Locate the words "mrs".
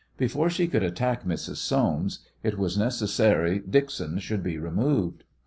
1.25-1.57